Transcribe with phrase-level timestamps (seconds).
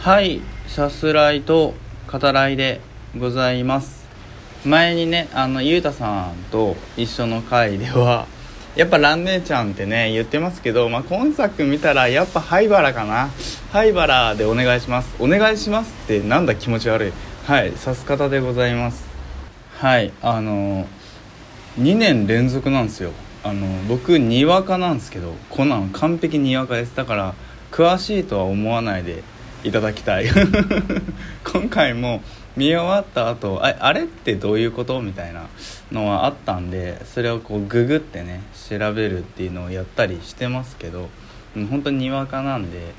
[0.00, 1.74] はいさすらいと
[2.10, 2.80] 語らいで
[3.18, 4.06] ございます。
[4.64, 8.26] 前にねあのゆうたさんと一緒の回では
[8.76, 13.28] やっぱ蘭姉ちゃんってね言ってますけど、まあ、今作見たらやっぱ灰原かな。
[13.74, 15.14] 灰原でお願いします。
[15.18, 17.12] お願いしますってなんだ気持ち悪い。
[17.46, 19.04] はいさす方でございます。
[19.80, 20.86] はいあの
[21.78, 23.10] 2年連続なんですよ。
[23.44, 26.96] あの僕にわかなんですけどコナン完璧にわかです。
[26.96, 27.34] だから
[27.70, 29.22] 詳しいとは思わないで
[29.64, 30.26] いただきたい。
[31.44, 32.22] 今回も
[32.56, 35.46] 見終わった後ああれってどういうことみたいな
[35.92, 41.08] のはあったんでそれをこうググってね調べるっていうのをやったりしてますけど
[41.70, 42.92] 本当ににわかなんで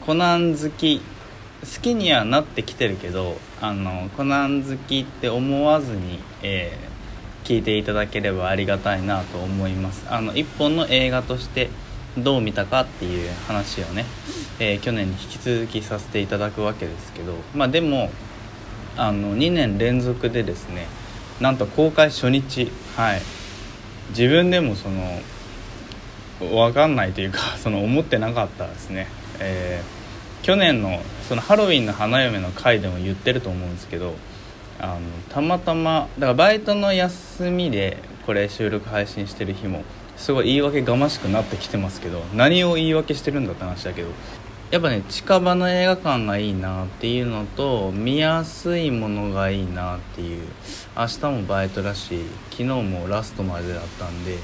[0.00, 10.04] コナン好き好きにはなってきてるけどあのコナン好きって思わずに、えー、聞いていただければありがたいなと思います。
[10.10, 11.70] あの一本の映画として
[12.16, 14.04] どう見たかっていう話をね、
[14.58, 18.10] えー、去年に引き続きさせていただくわけですけどまあでも
[18.96, 20.86] あの2年連続でですね
[21.40, 23.22] なんと公開初日はい。
[24.10, 25.20] 自分でもその
[26.40, 29.08] 分かんないというか その思ってなかったですね、
[29.40, 34.14] えー、去年のそのハロウィンの花嫁の回でも言ってると思うんですけど
[34.80, 35.00] あの
[35.30, 39.82] たまたまだからバイトの休みでこれ収録配信してる日も
[40.24, 44.08] すごい言い訳がましくなってきてますけど何を言い訳してるんだって話だけど。
[44.70, 50.48] やっぱね近場の映画館がいいなっていうのと見やすいものがいいなっていう。
[50.96, 54.38] 明日もバイトだし昨日もラストまでだったんで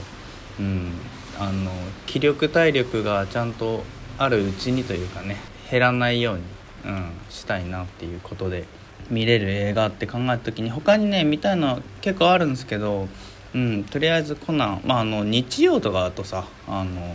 [0.58, 0.92] うん。
[1.38, 1.70] あの
[2.06, 3.82] 気力体力がちゃんと
[4.18, 5.36] あるうちにというかね
[5.70, 6.42] 減らないように、
[6.84, 8.66] うん、したいなっていうことで
[9.10, 13.08] 見れる映画って考えた時に他にね見たいのは結構あるんですけど
[13.54, 17.14] うん、とりあえずコナン、まあ、あの日曜とかだとさあの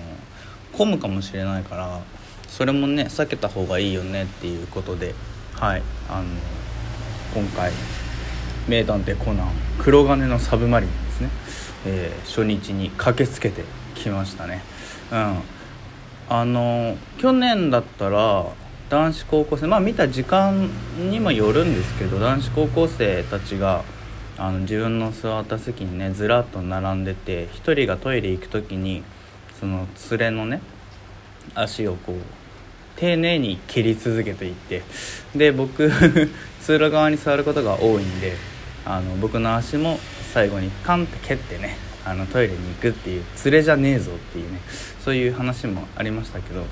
[0.73, 2.01] 混むかもしれないから
[2.47, 5.15] それもね避けた方がいいよねっていうことで
[5.53, 6.25] はいあの
[7.33, 7.71] 今回
[8.67, 11.29] 「名探偵コナン黒金のサブマリン」ですね、
[11.85, 13.63] えー、初日に駆けつけて
[13.95, 14.61] きましたね。
[15.11, 15.37] うん。
[16.27, 18.45] あの去年だったら
[18.89, 23.83] 男子高校生まあ見た時間にもよるんですけど男子高校生たちが
[24.37, 29.03] あの自分の座った席にねずらっと並んでて1人がトイレ行く時に
[29.59, 30.61] その連れのね
[31.53, 32.15] 足をこう
[32.99, 34.81] 丁寧に蹴り続けていって
[35.35, 35.89] で僕
[36.61, 38.33] 通路側に座ることが多いんで
[38.85, 39.99] あの僕の足も
[40.33, 44.59] 最後にカンって蹴ってねあのトイレに行くっていう連れじゃねえぞっていうね
[45.03, 46.65] そういう話もありましたけど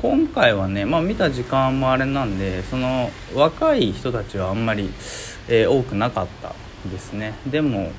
[0.00, 4.90] 今回はねまあ見た時間もあれなんでその若い人たちはあんまり、
[5.48, 6.69] えー、多くなかった。
[6.88, 7.34] ですね。
[7.46, 7.90] でも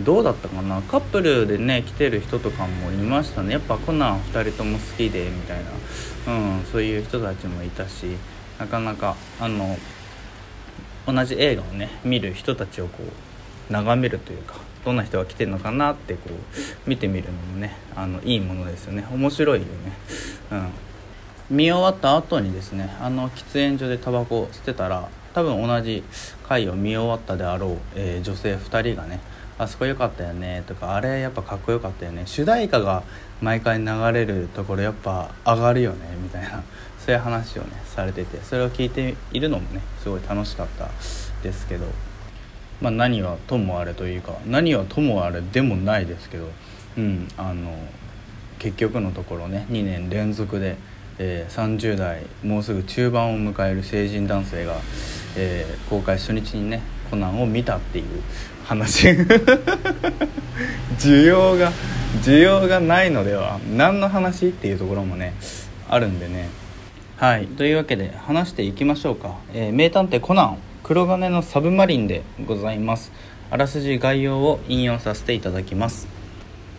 [0.00, 0.80] どうだったかな？
[0.82, 3.54] カップルでね来てる人とかもいましたね。
[3.54, 5.64] やっぱコナン2人とも好きでみたい
[6.26, 8.06] な、うん、そういう人たちもいたし
[8.58, 9.76] なかなかあの
[11.06, 13.02] 同じ映画をね見る人たちをこ
[13.70, 19.04] う眺めるというかどんな人が来てるのかなってこう見てみるのもねあのいいものですよね。
[19.10, 19.72] 面白いよね、
[20.52, 20.54] う
[21.54, 26.02] ん、見終わった後にですねあの喫煙所でタバコ捨てたら多分同じ
[26.48, 29.20] 回を見終わったであろう、えー、女性2人がね
[29.58, 33.02] 「あそこ良かったよね」とか「あれやっぱかっこよかったよね」主題歌が
[33.40, 36.62] 毎回流れるところやっぱ上がるよねみたいな
[36.98, 40.88] そういう話をねされててそれを聞いているのもねすごい楽しかった
[41.42, 41.86] ですけど
[42.80, 46.48] まあ何はともあれというか何はともあれでもないですけど
[46.96, 47.76] うんあの
[48.58, 50.76] 結局のところね2年連続で
[51.18, 54.76] えー、30代もうすぐ中盤を迎える成人男性が、
[55.36, 58.04] えー、公開初日にねコナンを見たっていう
[58.64, 59.08] 話。
[60.98, 61.72] 需要が
[62.22, 65.34] 需要がないのでは何の話っていうところもね
[65.88, 66.48] あるんでね。
[67.16, 67.46] はい。
[67.46, 73.12] というわけで話していきましょうか「えー、名探偵コナン黒金のサブマリン」でございます。
[73.50, 76.17] あらすじ概要を引用させていただきます。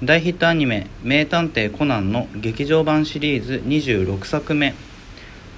[0.01, 4.73] 大ヒットアニメ「名探偵コナン」の劇場版シリーズ26作目。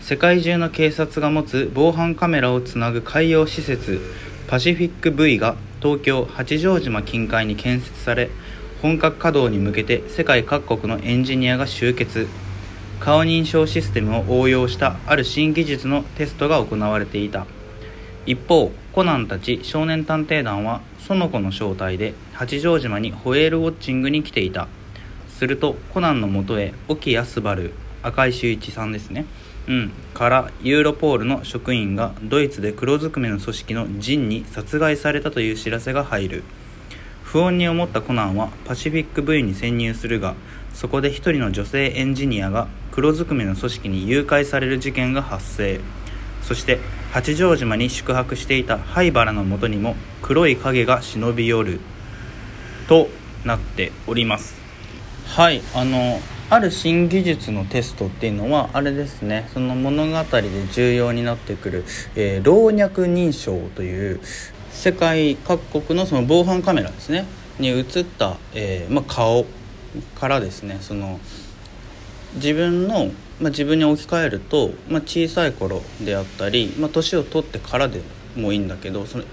[0.02, 4.02] 世界中の警察が持つ防犯カメラをつなぐ海洋施設
[4.48, 8.32] パシフィック V が東京八丈島近海に建設され
[8.82, 12.26] 本格稼働に向けて世界各国のエンジニアが集結。
[13.00, 17.46] 顔認証システムを応用したある新技術のテストが行われていた。
[18.26, 24.68] 一方コナンたち少年探偵団は園子の正体で八丈島にホエールウォッチングに来ていた。
[25.30, 27.64] するとコナンのもとへ沖安原
[28.04, 29.26] 赤井秀一さんですね。
[29.68, 36.44] うんからユーロポールの職員がドイツで黒ずくめの組織のジンに殺害されたという知らせが入る。
[37.24, 40.36] 不穏に思ったコナンはパシフィック V に潜入するが
[40.74, 45.80] そこで一人の女性エンジニアが黒ずくめの組織に誘拐される事件が発生。
[46.44, 46.80] そして
[47.12, 51.80] 八丈島に宿泊していた灰原のもとにも黒い影が忍び寄る。
[52.92, 53.08] と
[53.46, 54.56] なっております。
[55.26, 59.50] はいあのある新技術のテストっていうのはあれですね。
[59.54, 61.86] その物語で重要になってくる、
[62.18, 64.20] えー、老若認証という
[64.72, 67.26] 世界各国のその防犯カメラですね。
[67.60, 69.46] に映った、えーまあ、顔
[70.20, 70.80] からですね。
[70.82, 71.22] その
[72.36, 73.10] 自分の、
[73.42, 78.02] まあ、自分に置き換えると、まあ、小さい頃であったり、まあ、年を取ってからで
[78.36, 79.24] もいいんだけどその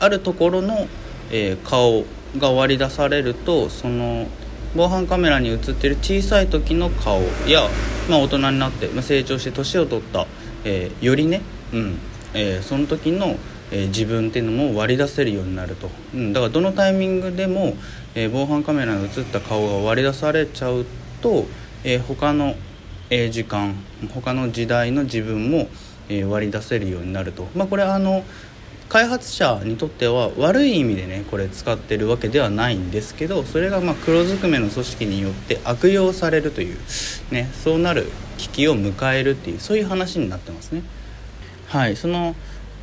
[0.00, 0.88] あるところの、
[1.30, 2.04] えー、顔
[2.38, 4.26] が割り出されるとその
[4.74, 7.62] 防犯カメラに映ってる小さい時の顔や、
[8.08, 10.26] まあ、大人になって、まあ、成長して年を取った、
[10.64, 11.42] えー、よりね、
[11.72, 11.98] うん
[12.34, 13.36] えー、その時の、
[13.70, 17.74] えー、自分っていうのも割り出せるようになると、うん、だからどのタイミングでも、
[18.14, 20.86] え防犯カメラに映った顔が割り出されちゃう
[21.20, 21.46] と、
[21.84, 22.54] えー、他の、
[23.10, 23.74] えー、時間
[24.14, 25.68] 他の時代の自分も、
[26.08, 28.24] えー、割り出せるようになると、まあ、これあの
[28.88, 36.78] 開発者にとっては悪い意味でねこれ使ってるわけではないんですけどそれがまあ黒ずくめの組織によって悪用されるという、
[37.30, 38.06] ね、そうなる
[38.38, 40.82] 危機を迎えるっていうそういう話になってますね。
[41.68, 42.34] はいその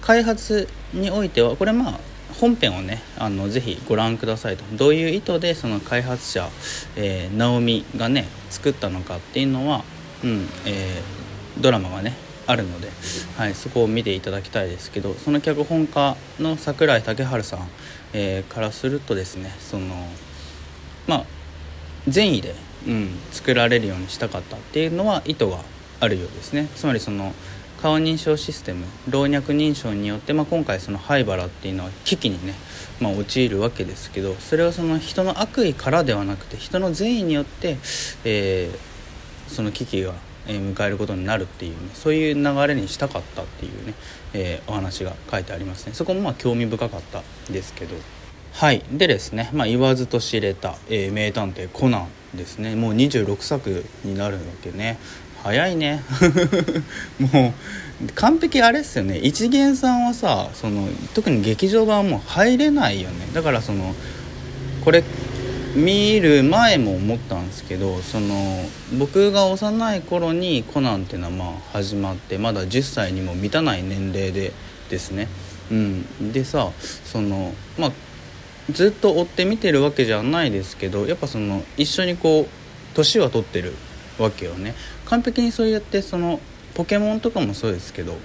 [0.02, 2.00] 開発においてはこれまあ
[2.40, 6.48] 本編をねあのぜひご覧くださいとどういう意図でその開発者、
[6.96, 9.84] えー、ナオミがね作ったのかっていうのは、
[10.24, 10.48] うん。
[10.66, 12.16] えー、ドラマがね
[12.48, 12.90] あるので、
[13.38, 17.68] はい、そこを見ていただきたいですけどその脚本家の櫻井武春さん、
[18.14, 19.88] えー、からするとですねその
[21.08, 21.26] まあ
[22.08, 22.56] 善意で、
[22.88, 25.60] うん、作られるようにしたかったっていうのは意図が
[26.00, 26.70] あるようですね。
[26.76, 27.34] つまりその
[27.82, 32.56] 顔認証システム老若認証によって、まあ、今回その灰原っていうのは危機にね、
[33.00, 37.78] まあ、陥るわけですけどそれはその人の悪意からではなくて人の善意によって、
[38.24, 38.80] えー、
[39.48, 40.14] その危機が
[40.48, 43.94] 迎えることになるっていうねそういう流れにしたかったっていうね、
[44.34, 45.94] えー、お話が書いてありますね。
[45.94, 47.22] そこもまあ興味深かった
[47.52, 47.96] ですけど。
[48.54, 48.84] はい。
[48.92, 52.76] でですね、まあ、言わずと知れた、えー、名探偵コナンですね。
[52.76, 54.98] もう26作になるわけね。
[55.44, 56.04] 早いね。
[57.20, 57.54] も
[58.04, 59.18] う完璧あれっすよね。
[59.20, 63.28] 一元さんはさその特に劇場版はもう入れないよね。
[63.34, 63.96] だからその
[64.84, 65.04] これ
[65.78, 68.66] 見る前も思ったんですけどその
[68.98, 74.54] 僕が幼い頃にコナンっていうのはまあ始まってまだ10歳にも満たない年齢で
[74.90, 75.28] ですね。
[75.70, 76.34] うん。
[76.34, 77.92] でさそのまあ
[78.72, 83.74] ずっと追って見てるわけじゃないですけどやっぱその一緒にこう年は取ってる
[84.18, 84.74] わけよね。
[85.06, 86.40] 完璧にそうやってその
[86.74, 88.18] ポケモンとかもそうですけど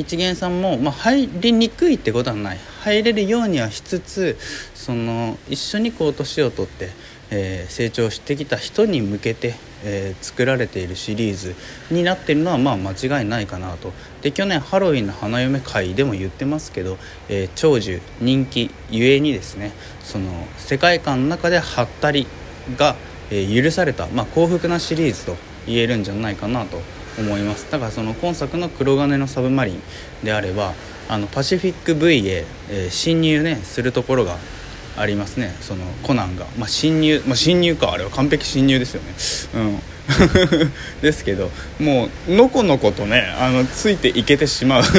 [0.00, 2.58] 一元さんも、まあ、入りにくいってことはない。
[2.80, 4.38] 入れるようにはしつつ
[4.74, 6.88] その一緒にこう年を取って、
[7.30, 9.54] えー、成長してきた人に向けて、
[9.84, 11.54] えー、作られているシリーズ
[11.90, 13.92] になってるのはまあ間違いないかなと。
[14.22, 16.96] で去年ハロウィンの花嫁会でも言ってますけど、
[17.28, 19.72] えー、長寿人気ゆえにですね
[20.02, 22.26] その世界観の中でハったり
[22.76, 22.96] が、
[23.30, 26.80] え許された、まあ、幸福なシリーズと言えるんじゃないかなと
[27.18, 27.70] 思います。
[27.70, 29.82] だからその今作の「黒金のサブマリン」
[30.24, 30.74] であれば
[31.08, 34.36] あのパシフィック V へ、えー、侵入ねするところが
[34.96, 35.56] ありますね。
[35.60, 37.92] そのコナンが、まあ、侵入、まあ、侵入か。
[37.92, 39.14] あれは完璧侵入ですよね。
[39.54, 39.82] うん。
[41.02, 44.82] ですけどもうのこのことねあのついていけてしまう。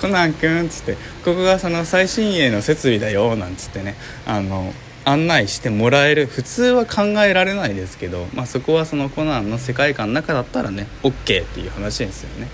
[0.00, 3.94] コナン君っつってここがその最新鋭の設備だよなんつってね。
[4.26, 4.72] あの
[5.04, 12.48] 案内してもらえる普通は考えられないですけど、まあ、そこはそのコナンの世界観の中だったらね OK っていう話ですよね。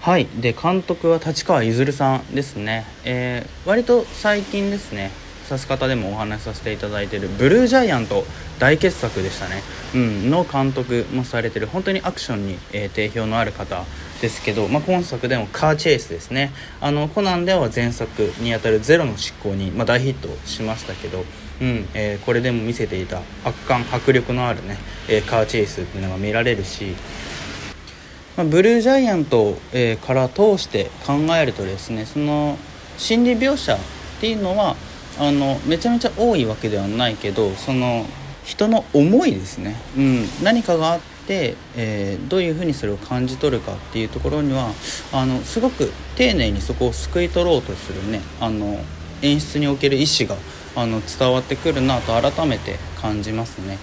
[0.00, 0.26] はい。
[0.26, 5.10] で監督は立川譲さんですね、えー、割と最近ですね
[5.48, 8.24] 指す方でもお話しさせていただいている「ブルージャイアント」
[8.58, 9.62] 大傑作でしたね、
[9.94, 13.84] うん、の監督もされてる本当にアクションに、えー、定評のある方
[14.20, 16.52] ですけど、まあ、今作でもカーチェイスですね。
[16.80, 21.24] あのコナンでは前作にあたる「ゼロの執行に」まあ、大ヒットしましたけど
[21.60, 21.88] うん。
[21.94, 23.20] えー、これでも見せていた。
[23.44, 24.76] 圧巻迫力のあるね、
[25.08, 26.94] えー、カーチェイスっていうのが見られるし、
[28.36, 32.58] まあ、ブルージャイアント、えー、から通して考えるとですねその
[32.98, 33.78] 心理描写っ
[34.20, 34.76] ていうのは
[35.18, 38.06] あのめちゃめちゃ多いわけではないけどその
[38.44, 44.72] 人の思いですね、うん、何かがあって、えー、どういうふうにそれを感じ取るかっていうところには
[45.12, 48.80] あのすごく丁寧にそこをすくい取ろうとするねあの
[49.22, 50.36] 演出における意思が
[50.76, 53.78] あの伝わってくるなと改めて感じますね。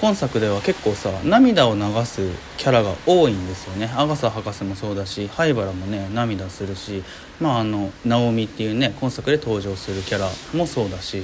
[0.00, 3.92] 今作では結構さ涙を流すキャラが多いんですよね。
[3.94, 7.02] アガサ博士もそうだし灰原もね涙するし
[7.38, 11.22] まああのナオミっていうね今作で登場するキャラもそうだし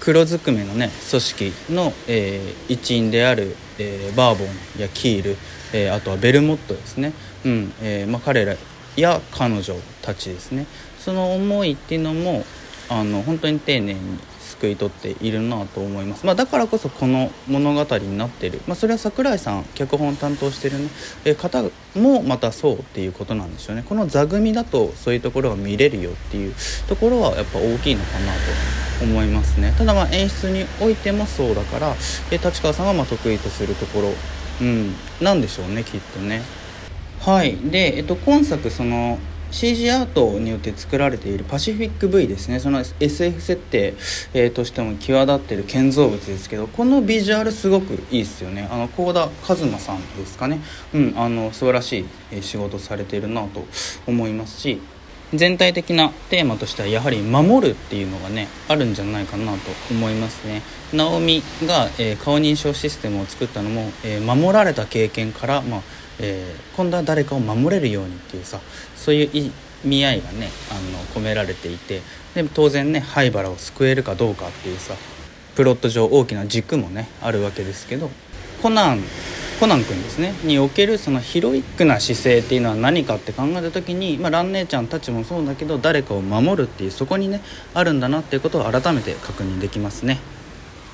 [0.00, 4.48] 黒ずくめのね組織の、えー、一員であるえー、バーボン
[4.80, 5.36] やキール、
[5.72, 7.12] えー、あとはベルモットですね、
[7.44, 8.56] うんえーまあ、彼ら
[8.96, 10.66] や彼女たちですね。
[10.98, 12.44] その思いっていうのも
[12.88, 14.18] あの本当に丁寧に
[14.58, 20.88] 救い取っているなと思います、まあ、だからこそこの物語になってる、まあ、それは櫻井さん脚本担当してる、ね、
[21.24, 21.62] え方
[21.94, 23.84] もまたそうっていうことなんでしょうね。
[23.86, 26.54] この座組だとそういうところが見れるよっていう
[26.88, 28.32] ところはやっぱ大きいのかな
[28.98, 29.74] と思いますね。
[29.76, 31.94] ただまあ演出においてもそうだから
[32.30, 34.14] え立川さんがま得意とするところ、
[34.60, 36.42] うん、なんでしょうねきっとね。
[37.20, 37.56] はい。
[37.56, 39.18] で、えっと、今作その
[39.50, 42.60] CG アートによって作られているパシフィック V ですね。
[42.60, 43.94] その SF 設定、
[44.34, 48.68] えー、としても際立ってる建造物ですけどこのビジュアルすごくいいですよね。
[48.70, 50.60] あの幸田一馬さんですかね。
[50.94, 53.64] うんあの素晴らしい仕事されているなと
[54.06, 54.80] 思いますし
[55.34, 59.58] 全体的なテーマとしてはやはり守るっていうのがねあるんじゃないかなと
[59.90, 60.62] 思いますね。
[60.92, 65.82] 直美が、えー、顔認証システムを作ったのも、えー、守られた経験から、まあ
[66.20, 68.60] えー、今度は誰かを守れるようにっていうさ
[68.96, 69.52] そういう意
[69.84, 72.02] 味合いがねあの込められていて
[72.34, 74.94] で当然ね灰原を救えるかどうかっていうさ
[75.54, 78.10] プロット上大きな軸もねあるわけですけど
[78.62, 79.02] コナン
[79.60, 87.40] コナン君ですねにおけるそのヒロイックな姿勢っていうのは何かって考えた時に、まあ、蘭姉ちゃんたちもそうだけど誰かを守るっていうそこにね
[87.74, 90.18] あるんだなっていうことを改めて確認できますね。